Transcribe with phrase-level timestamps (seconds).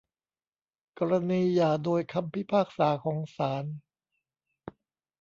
[0.99, 3.65] กรณีหย่าโดยคำพิพากษาของศาล